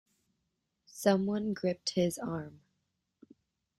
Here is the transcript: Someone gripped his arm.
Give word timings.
Someone 0.87 1.53
gripped 1.53 1.91
his 1.91 2.17
arm. 2.17 2.61